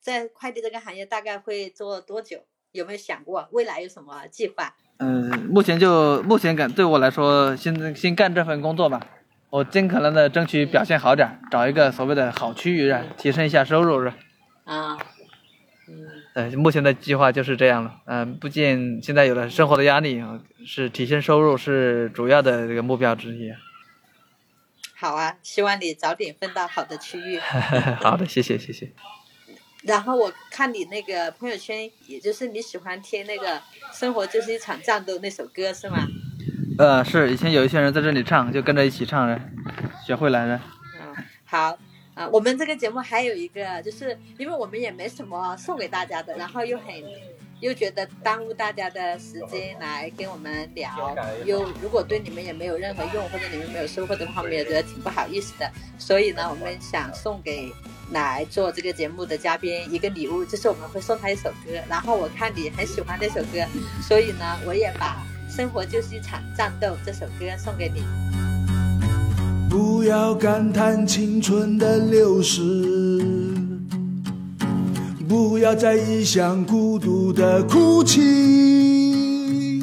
[0.00, 2.38] 在快递这个行业大概会做多久？
[2.72, 4.74] 有没有想过未来有什么计划？
[5.00, 9.06] 嗯，目前就目前干对我来说，先先干这份工作吧。
[9.50, 14.08] 我尽可能的争取表现好点，找一个所谓的好区域，提升一下收入是。
[14.64, 14.98] 啊，嗯。
[16.34, 18.00] 呃，目前的计划就是这样了。
[18.06, 20.20] 嗯，不仅现在有了生活的压力，
[20.66, 23.52] 是提升收入是主要的这个目标之一。
[24.96, 27.38] 好啊，希望你早点分到好的区域。
[28.02, 28.92] 好的，谢谢谢谢。
[29.84, 33.56] 然后我看你那个朋友圈，也就是你喜欢听那个
[33.92, 35.98] 《生活就是一场战斗》那首歌是吗？
[36.78, 39.40] 呃，是以前有一些人在这里唱，就跟着一起唱的，
[40.04, 40.60] 学会来的。
[41.00, 41.14] 嗯，
[41.44, 41.78] 好
[42.14, 46.86] 啊，我们这个节目还有一个，就是因为我们也没什么送给大家的，然后又很。
[47.60, 55.70] 又觉得耽误大家的时间来跟我们聊，又如果对你们也没有任何用，或者你们没有收获的话，我们也觉得挺不好意思的。
[55.96, 57.72] 所以呢，我们想送给
[58.10, 61.80] 来做这个节目的嘉宾一个礼物，就是我们会送他一首歌。
[61.88, 63.64] 然后我看你很喜欢那首歌，
[64.02, 65.24] 所以呢，我也把
[65.56, 68.02] 《生活就是一场战斗》这首歌送给你。
[69.68, 72.60] 不要感叹青春的流逝。
[75.26, 79.82] 不要再异乡孤独的哭泣，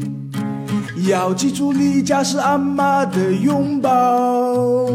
[1.07, 4.85] 要记住离家是阿妈的拥抱，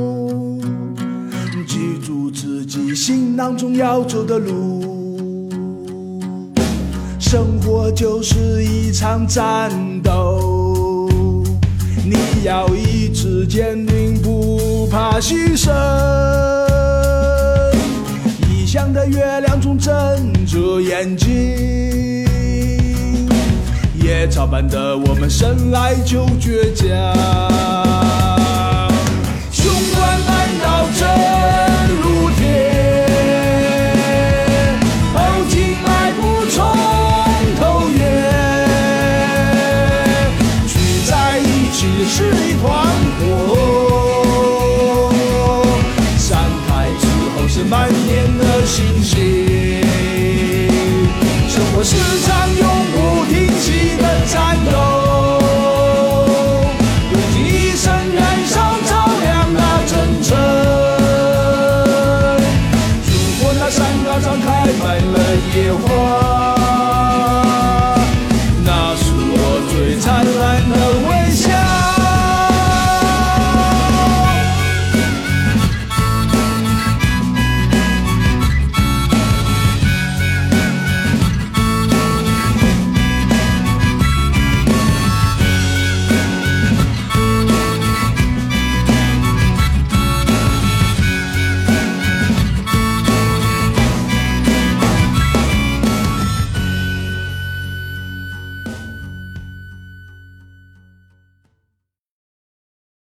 [1.66, 5.50] 记住自己行囊中要走的路。
[7.18, 9.70] 生活就是一场战
[10.00, 10.75] 斗，
[12.04, 15.70] 你要意志坚定，不怕牺牲。
[18.48, 19.92] 异乡的月亮总睁
[20.46, 21.28] 着眼睛，
[23.94, 28.05] 野草般的我们生来就倔强。